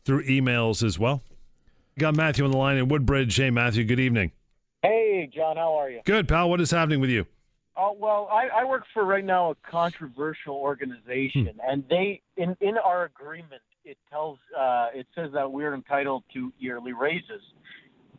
[0.04, 1.22] through emails as well.
[1.98, 3.36] Got Matthew on the line in Woodbridge.
[3.36, 4.32] Hey, Matthew, good evening.
[4.82, 6.00] Hey, John, how are you?
[6.04, 6.50] Good, pal.
[6.50, 7.26] What is happening with you?
[7.76, 11.60] Oh well, I, I work for right now a controversial organization, hmm.
[11.68, 16.52] and they in in our agreement it tells uh, it says that we're entitled to
[16.58, 17.42] yearly raises,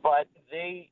[0.04, 0.89] but they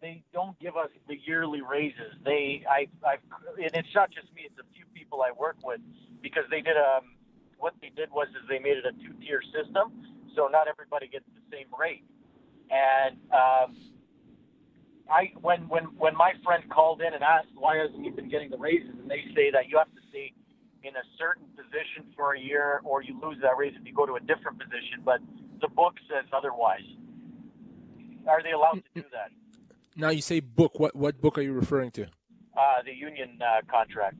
[0.00, 2.14] they don't give us the yearly raises.
[2.24, 3.16] They I I
[3.56, 5.80] and it's not just me; it's a few people I work with
[6.22, 7.16] because they did um
[7.58, 9.92] what they did was is they made it a two tier system
[10.38, 12.04] so not everybody gets the same rate.
[12.70, 13.74] And um,
[15.10, 18.50] I, when when when my friend called in and asked why hasn't he been getting
[18.50, 20.32] the raises, and they say that you have to stay
[20.84, 24.06] in a certain position for a year, or you lose that raise if you go
[24.06, 25.02] to a different position.
[25.04, 25.18] But
[25.60, 26.86] the book says otherwise.
[28.28, 29.32] Are they allowed to do that?
[29.98, 30.78] Now you say book.
[30.78, 32.04] What what book are you referring to?
[32.04, 34.16] Uh, the union uh, contract.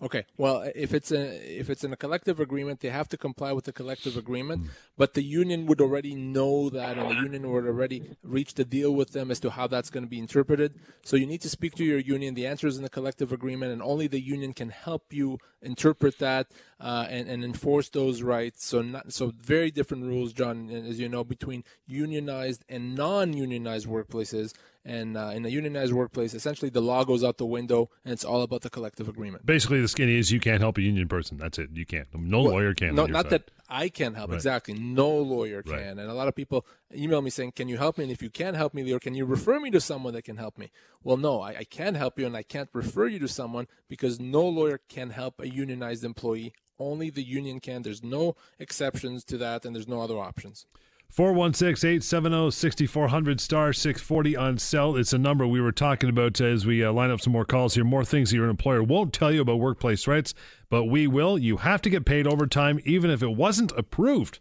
[0.00, 0.26] Okay.
[0.36, 1.24] Well, if it's a
[1.60, 4.68] if it's in a collective agreement, they have to comply with the collective agreement.
[4.96, 8.94] But the union would already know that, and the union would already reach the deal
[8.94, 10.74] with them as to how that's going to be interpreted.
[11.02, 12.34] So you need to speak to your union.
[12.34, 16.18] The answer is in the collective agreement, and only the union can help you interpret
[16.20, 16.46] that
[16.80, 18.64] uh, and, and enforce those rights.
[18.64, 24.54] So not so very different rules, John, as you know, between unionized and non-unionized workplaces.
[24.84, 28.24] And uh, in a unionized workplace, essentially the law goes out the window, and it's
[28.24, 29.44] all about the collective agreement.
[29.44, 31.36] Basically, the skinny is you can't help a union person.
[31.36, 31.70] That's it.
[31.74, 32.08] You can't.
[32.14, 32.94] No well, lawyer can.
[32.94, 33.32] No, not side.
[33.32, 34.30] that I can help.
[34.30, 34.36] Right.
[34.36, 34.74] Exactly.
[34.74, 35.72] No lawyer can.
[35.72, 35.82] Right.
[35.82, 36.64] And a lot of people
[36.94, 38.04] email me saying, "Can you help me?
[38.04, 40.38] And if you can't help me, or can you refer me to someone that can
[40.38, 40.70] help me?"
[41.02, 44.18] Well, no, I, I can't help you, and I can't refer you to someone because
[44.18, 46.54] no lawyer can help a unionized employee.
[46.78, 47.82] Only the union can.
[47.82, 50.66] There's no exceptions to that, and there's no other options.
[51.10, 54.94] 416 870 6400 star 640 on cell.
[54.94, 57.74] It's a number we were talking about as we uh, line up some more calls
[57.74, 57.84] here.
[57.84, 60.34] More things your employer won't tell you about workplace rights,
[60.68, 61.38] but we will.
[61.38, 64.40] You have to get paid overtime even if it wasn't approved.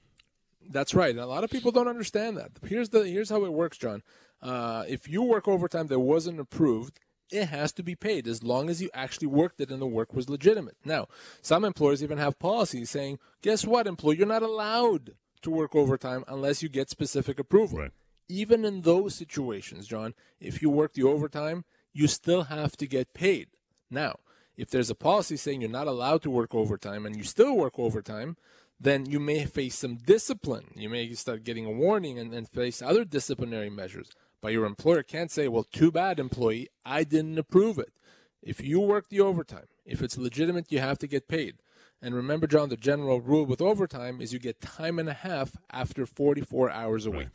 [0.70, 1.12] That's right.
[1.12, 2.52] And a lot of people don't understand that.
[2.66, 4.04] Here's the here's how it works, John.
[4.42, 7.00] Uh, if you work overtime that wasn't approved,
[7.32, 10.14] it has to be paid as long as you actually worked it and the work
[10.14, 10.78] was legitimate.
[10.86, 11.08] Now,
[11.42, 16.24] some employers even have policies saying, guess what, employee, you're not allowed to work overtime
[16.28, 17.80] unless you get specific approval.
[17.80, 17.92] Right.
[18.30, 21.64] Even in those situations, John, if you work the overtime,
[21.94, 23.48] you still have to get paid.
[23.90, 24.20] Now,
[24.58, 27.78] if there's a policy saying you're not allowed to work overtime and you still work
[27.78, 28.38] overtime,
[28.80, 30.72] then you may face some discipline.
[30.76, 34.12] You may start getting a warning and, and face other disciplinary measures.
[34.42, 37.94] But your employer can't say, well, too bad, employee, I didn't approve it.
[38.42, 41.56] If you work the overtime, if it's legitimate, you have to get paid.
[42.02, 45.58] And remember, John, the general rule with overtime is you get time and a half
[45.72, 47.30] after 44 hours a week.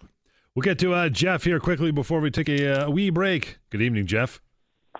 [0.55, 3.59] We'll get to uh, Jeff here quickly before we take a, uh, wee break.
[3.71, 4.41] Good evening, Jeff.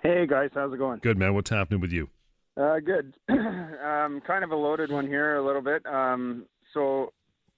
[0.03, 0.51] Hey, guys.
[0.55, 0.99] How's it going?
[1.03, 1.35] Good, man.
[1.35, 2.09] What's happening with you?
[2.57, 3.15] Uh, good.
[3.29, 5.85] um, kind of a loaded one here, a little bit.
[5.87, 7.13] Um, so,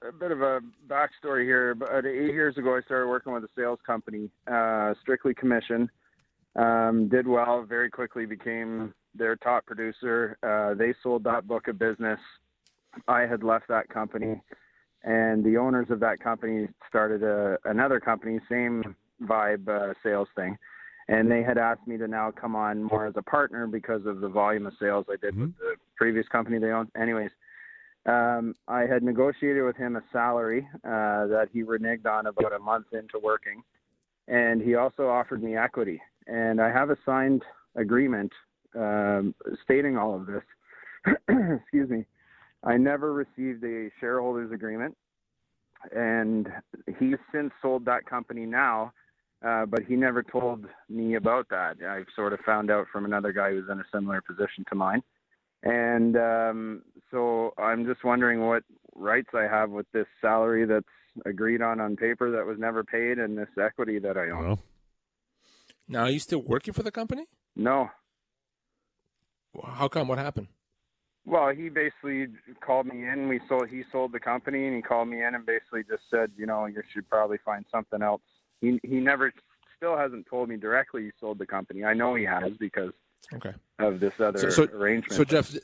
[0.07, 1.71] a bit of a backstory here.
[1.71, 5.91] About eight years ago, I started working with a sales company, uh, strictly commission.
[6.57, 10.37] Um, did well, very quickly became their top producer.
[10.43, 12.21] Uh, they sold that book of business.
[13.09, 14.41] I had left that company,
[15.03, 20.57] and the owners of that company started a, another company, same vibe uh, sales thing.
[21.09, 24.21] And they had asked me to now come on more as a partner because of
[24.21, 25.43] the volume of sales I did mm-hmm.
[25.43, 26.91] with the previous company they owned.
[26.99, 27.31] Anyways,
[28.07, 32.59] um, I had negotiated with him a salary uh, that he reneged on about a
[32.59, 33.63] month into working,
[34.29, 36.01] and he also offered me equity.
[36.27, 37.43] And I have a signed
[37.77, 38.33] agreement
[38.75, 40.43] um, stating all of this.
[41.29, 42.05] Excuse me.
[42.63, 44.97] I never received a shareholders agreement,
[45.95, 46.49] and
[46.99, 48.93] he's since sold that company now.
[49.45, 51.77] Uh, but he never told me about that.
[51.87, 55.03] I've sort of found out from another guy who's in a similar position to mine.
[55.65, 56.83] And um,
[57.15, 60.85] so I'm just wondering what rights I have with this salary that's
[61.25, 64.45] agreed on on paper that was never paid and this equity that I own.
[64.45, 64.59] Well.
[65.87, 67.27] Now, are you still working for the company?
[67.55, 67.89] No.
[69.65, 70.09] How come?
[70.09, 70.49] What happened?
[71.25, 72.27] Well, he basically
[72.61, 73.29] called me in.
[73.29, 73.69] We sold.
[73.69, 76.67] He sold the company, and he called me in and basically just said, you know,
[76.67, 78.23] you should probably find something else.
[78.61, 79.33] He he never,
[79.77, 81.85] still hasn't told me directly he sold the company.
[81.85, 82.93] I know he has because
[83.35, 83.53] okay.
[83.79, 85.17] of this other so, so, arrangement.
[85.17, 85.55] So Jeff,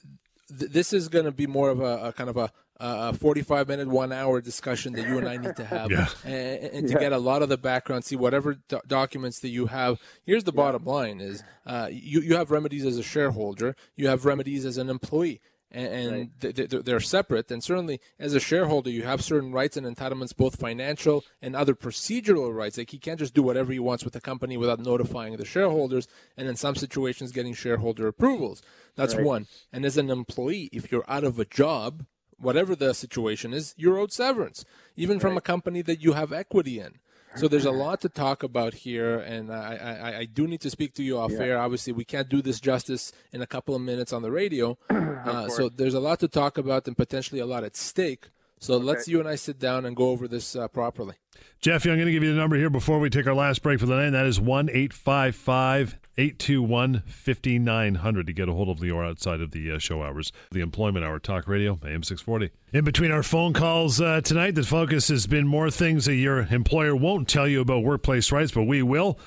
[0.58, 3.68] th- this is going to be more of a, a kind of a, a 45
[3.68, 6.08] minute, one hour discussion that you and I need to have, yeah.
[6.24, 7.00] and, and, to yeah.
[7.00, 9.98] get a lot of the background, see whatever do- documents that you have.
[10.24, 10.62] Here's the yeah.
[10.62, 14.78] bottom line: is uh, you you have remedies as a shareholder, you have remedies as
[14.78, 15.40] an employee
[15.72, 16.85] and, right.
[16.85, 17.50] they're separate.
[17.50, 21.74] And certainly, as a shareholder, you have certain rights and entitlements, both financial and other
[21.74, 22.78] procedural rights.
[22.78, 26.09] Like he can't just do whatever he wants with the company without notifying the shareholders,
[26.37, 28.62] and in some situations, getting shareholder approvals.
[28.96, 29.24] That's right.
[29.24, 29.46] one.
[29.72, 32.04] And as an employee, if you're out of a job,
[32.38, 34.64] whatever the situation is, you're owed severance,
[34.96, 35.22] even right.
[35.22, 36.98] from a company that you have equity in.
[37.36, 40.70] So there's a lot to talk about here, and I, I, I do need to
[40.70, 41.42] speak to you off yeah.
[41.42, 41.58] air.
[41.58, 44.76] Obviously, we can't do this justice in a couple of minutes on the radio.
[45.20, 48.30] Uh, so there's a lot to talk about and potentially a lot at stake.
[48.60, 48.84] So okay.
[48.84, 51.14] let's you and I sit down and go over this uh, properly.
[51.60, 53.80] Jeffy, I'm going to give you the number here before we take our last break
[53.80, 54.10] for the night.
[54.10, 59.72] That is 1 855 821 5900 to get a hold of Lior outside of the
[59.72, 60.30] uh, show hours.
[60.50, 62.50] The Employment Hour Talk Radio, AM 640.
[62.72, 66.40] In between our phone calls uh, tonight, the focus has been more things that your
[66.40, 69.18] employer won't tell you about workplace rights, but we will.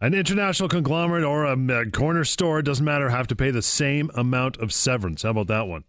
[0.00, 4.10] An international conglomerate or a, a corner store, doesn't matter, have to pay the same
[4.14, 5.22] amount of severance.
[5.22, 5.84] How about that one?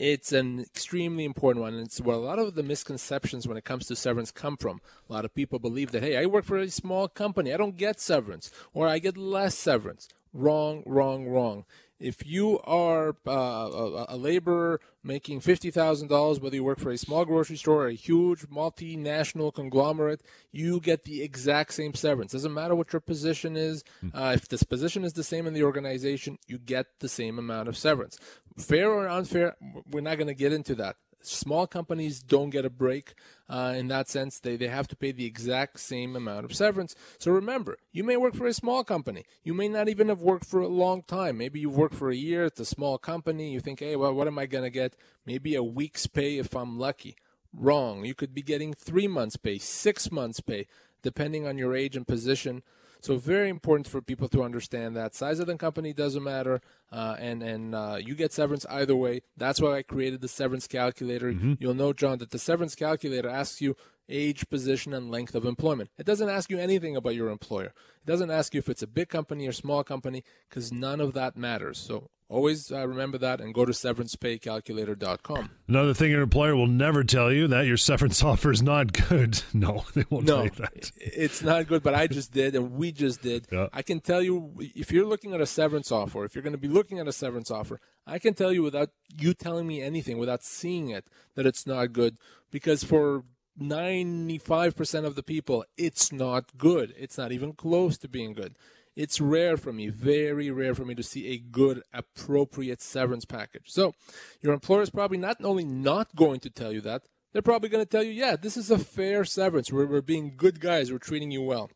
[0.00, 1.74] It's an extremely important one.
[1.74, 4.80] And it's where a lot of the misconceptions when it comes to severance come from.
[5.10, 7.52] A lot of people believe that, hey, I work for a small company.
[7.52, 10.08] I don't get severance, or I get less severance.
[10.32, 11.66] Wrong, wrong, wrong
[12.00, 17.24] if you are uh, a, a, laborer making $50,000, whether you work for a small
[17.26, 22.32] grocery store or a huge multinational conglomerate, you get the exact same severance.
[22.32, 23.84] Doesn't matter what your position is.
[24.00, 24.08] Hmm.
[24.14, 27.68] Uh, if this position is the same in the organization, you get the same amount
[27.68, 28.18] of severance.
[28.58, 29.56] Fair or unfair,
[29.90, 33.14] we're not going to get into that small companies don't get a break
[33.48, 34.38] uh, in that sense.
[34.38, 36.94] They, they have to pay the exact same amount of severance.
[37.18, 39.24] So remember, you may work for a small company.
[39.42, 41.38] You may not even have worked for a long time.
[41.38, 42.44] Maybe you've worked for a year.
[42.44, 43.52] It's a small company.
[43.52, 44.96] You think, hey, well, what am I going to get?
[45.26, 47.16] Maybe a week's pay if I'm lucky.
[47.52, 48.04] Wrong.
[48.04, 50.66] You could be getting three months' pay, six months' pay,
[51.02, 52.62] depending on your age and position.
[53.02, 56.60] So very important for people to understand that size of the company doesn't matter,
[56.92, 59.22] uh, and and uh, you get severance either way.
[59.36, 61.32] That's why I created the severance calculator.
[61.32, 61.54] Mm-hmm.
[61.58, 63.76] You'll know, John, that the severance calculator asks you
[64.10, 65.90] age, position, and length of employment.
[65.98, 67.66] It doesn't ask you anything about your employer.
[68.02, 71.14] It doesn't ask you if it's a big company or small company because none of
[71.14, 71.78] that matters.
[71.78, 75.50] So Always uh, remember that and go to severancepaycalculator.com.
[75.66, 79.42] Another thing your employer will never tell you that your severance offer is not good.
[79.52, 80.92] No, they won't no, tell you that.
[80.96, 83.46] It's not good, but I just did and we just did.
[83.50, 83.66] Yeah.
[83.72, 86.58] I can tell you if you're looking at a severance offer, if you're going to
[86.58, 90.18] be looking at a severance offer, I can tell you without you telling me anything,
[90.18, 92.16] without seeing it, that it's not good
[92.50, 93.24] because for
[93.60, 96.94] 95% of the people, it's not good.
[96.96, 98.56] It's not even close to being good.
[98.96, 103.66] It's rare for me, very rare for me to see a good, appropriate severance package.
[103.66, 103.94] So,
[104.40, 107.84] your employer is probably not only not going to tell you that, they're probably going
[107.84, 109.72] to tell you, yeah, this is a fair severance.
[109.72, 110.90] We're, we're being good guys.
[110.90, 111.70] We're treating you well.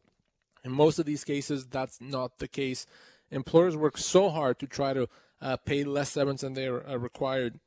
[0.64, 2.86] In most of these cases, that's not the case.
[3.30, 5.08] Employers work so hard to try to
[5.40, 7.60] uh, pay less severance than they are uh, required.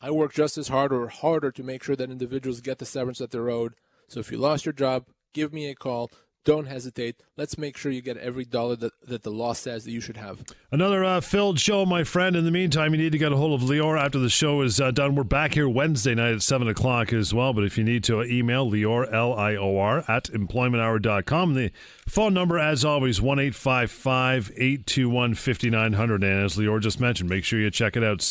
[0.00, 3.18] I work just as hard or harder to make sure that individuals get the severance
[3.18, 3.74] that they're owed.
[4.08, 6.10] So if you lost your job, give me a call.
[6.42, 7.16] don't hesitate.
[7.36, 10.16] Let's make sure you get every dollar that, that the law says that you should
[10.16, 10.42] have.
[10.72, 12.34] Another uh, filled show, my friend.
[12.34, 14.80] In the meantime, you need to get a hold of Lior after the show is
[14.80, 15.14] uh, done.
[15.14, 17.52] We're back here Wednesday night at 7 o'clock as well.
[17.52, 21.54] But if you need to, uh, email Lior, L I O R, at employmenthour.com.
[21.54, 21.72] The
[22.08, 26.24] phone number, as always, 1 855 821 5900.
[26.24, 28.22] And as Lior just mentioned, make sure you check it out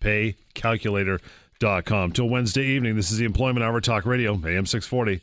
[0.00, 2.12] severancepaycalculator.com.
[2.12, 5.22] Till Wednesday evening, this is the Employment Hour Talk Radio, AM 640.